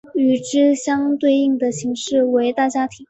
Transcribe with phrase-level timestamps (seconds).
[0.15, 2.97] 与之相对应的形式为大家庭。